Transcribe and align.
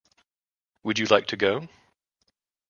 Would 0.81 0.97
you 0.97 1.05
like 1.05 1.27
to 1.27 1.37
go? 1.37 1.67